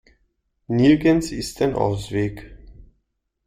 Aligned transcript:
Nirgends 0.67 1.31
ist 1.31 1.61
ein 1.61 1.75
Ausweg. 1.75 2.57